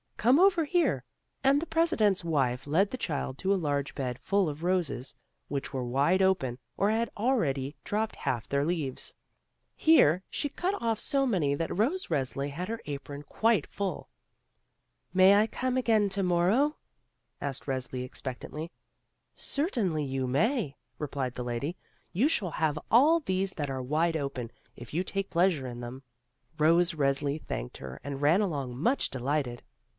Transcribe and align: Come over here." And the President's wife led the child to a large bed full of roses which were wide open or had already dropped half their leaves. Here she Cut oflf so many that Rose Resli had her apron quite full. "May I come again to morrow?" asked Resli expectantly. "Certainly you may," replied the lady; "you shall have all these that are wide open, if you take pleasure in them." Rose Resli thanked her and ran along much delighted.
Come 0.17 0.39
over 0.39 0.65
here." 0.65 1.03
And 1.43 1.59
the 1.59 1.65
President's 1.67 2.23
wife 2.23 2.67
led 2.67 2.89
the 2.91 2.97
child 2.97 3.39
to 3.39 3.53
a 3.53 3.63
large 3.63 3.93
bed 3.95 4.19
full 4.19 4.49
of 4.49 4.63
roses 4.63 5.15
which 5.47 5.73
were 5.73 5.83
wide 5.83 6.21
open 6.21 6.59
or 6.77 6.89
had 6.91 7.09
already 7.17 7.75
dropped 7.83 8.15
half 8.17 8.47
their 8.47 8.63
leaves. 8.65 9.13
Here 9.75 10.23
she 10.29 10.49
Cut 10.49 10.75
oflf 10.79 10.99
so 10.99 11.25
many 11.25 11.55
that 11.55 11.75
Rose 11.75 12.07
Resli 12.07 12.49
had 12.49 12.67
her 12.67 12.81
apron 12.85 13.23
quite 13.23 13.65
full. 13.67 14.09
"May 15.11 15.35
I 15.35 15.47
come 15.47 15.75
again 15.77 16.07
to 16.09 16.21
morrow?" 16.23 16.77
asked 17.39 17.65
Resli 17.65 18.03
expectantly. 18.03 18.71
"Certainly 19.35 20.03
you 20.03 20.27
may," 20.27 20.75
replied 20.99 21.33
the 21.33 21.43
lady; 21.43 21.77
"you 22.11 22.27
shall 22.27 22.51
have 22.51 22.77
all 22.91 23.19
these 23.21 23.53
that 23.53 23.71
are 23.71 23.83
wide 23.83 24.17
open, 24.17 24.51
if 24.75 24.93
you 24.95 25.03
take 25.03 25.31
pleasure 25.31 25.65
in 25.65 25.79
them." 25.79 26.01
Rose 26.59 26.93
Resli 26.93 27.41
thanked 27.41 27.77
her 27.77 27.99
and 28.03 28.21
ran 28.21 28.41
along 28.41 28.77
much 28.77 29.09
delighted. 29.09 29.63